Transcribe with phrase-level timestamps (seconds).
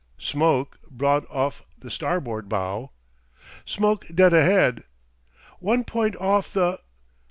[0.17, 2.89] Smoke broad off the starboard bow....
[3.65, 4.83] Smoke dead ahead....
[5.59, 6.79] One point off the